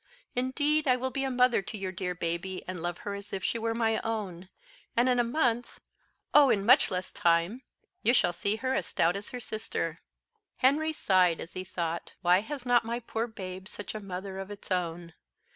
[0.35, 3.43] Indeed I will be a mother to your dear baby, and love her as if
[3.43, 4.49] she were my own;
[4.97, 5.79] and in a month
[6.33, 6.49] oh!
[6.49, 7.61] in much less time
[8.01, 10.01] you shall see her as stout as her sister."
[10.55, 14.49] Henry sighed, as he thought, "'Why has not my poor babe such a mother of
[14.49, 15.13] its own?"